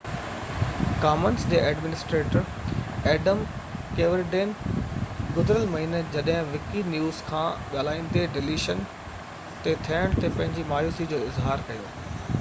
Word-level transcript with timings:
Commines 1.01 1.43
جي 1.49 1.57
administrator 1.65 2.47
Adam 3.11 3.43
Cuerden 3.99 4.55
گذريل 5.35 5.67
مهيني 5.75 5.99
جڏهن 6.15 6.49
وڪي 6.55 6.81
نيوز 6.95 7.19
سان 7.29 7.63
ڳالهائيندي 7.75 8.25
ڊليشن 8.39 8.81
تي 8.95 9.75
ٿيڻ 9.89 10.17
تي 10.17 10.25
پنهنجي 10.39 10.65
مايوسي 10.75 11.07
جو 11.13 11.21
اظهار 11.29 11.67
ڪيو 11.71 11.89